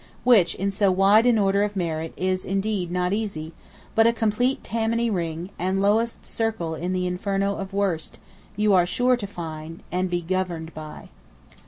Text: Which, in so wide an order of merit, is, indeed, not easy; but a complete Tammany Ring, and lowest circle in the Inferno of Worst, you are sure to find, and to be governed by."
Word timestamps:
Which, 0.23 0.55
in 0.55 0.71
so 0.71 0.89
wide 0.91 1.27
an 1.27 1.37
order 1.37 1.61
of 1.61 1.75
merit, 1.75 2.11
is, 2.17 2.43
indeed, 2.43 2.89
not 2.91 3.13
easy; 3.13 3.53
but 3.93 4.07
a 4.07 4.11
complete 4.13 4.63
Tammany 4.63 5.11
Ring, 5.11 5.51
and 5.59 5.79
lowest 5.79 6.25
circle 6.25 6.73
in 6.73 6.91
the 6.91 7.05
Inferno 7.05 7.55
of 7.57 7.71
Worst, 7.71 8.17
you 8.55 8.73
are 8.73 8.87
sure 8.87 9.15
to 9.15 9.27
find, 9.27 9.83
and 9.91 10.09
to 10.09 10.15
be 10.15 10.21
governed 10.23 10.73
by." 10.73 11.09